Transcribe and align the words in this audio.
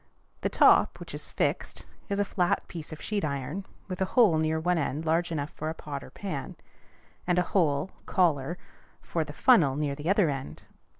The 0.41 0.49
top, 0.49 0.99
which 0.99 1.13
is 1.13 1.29
fixed, 1.29 1.85
is 2.09 2.17
a 2.17 2.25
flat 2.25 2.67
piece 2.67 2.91
of 2.91 2.99
sheet 2.99 3.23
iron, 3.23 3.67
with 3.87 4.01
a 4.01 4.05
hole 4.17 4.39
near 4.39 4.59
one 4.59 4.79
end 4.79 5.05
large 5.05 5.31
enough 5.31 5.51
for 5.51 5.69
a 5.69 5.75
pot 5.75 6.03
or 6.03 6.09
pan, 6.09 6.55
and 7.27 7.37
a 7.37 7.43
hole 7.53 7.91
(collar) 8.07 8.57
for 9.03 9.23
the 9.23 9.31
funnel 9.31 9.75
near 9.75 9.93
the 9.93 10.09
other 10.09 10.27
end. 10.31 10.63